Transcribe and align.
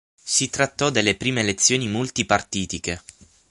Si 0.25 0.49
trattò 0.49 0.89
delle 0.89 1.13
prime 1.15 1.41
elezioni 1.41 1.87
multipartitiche. 1.87 3.03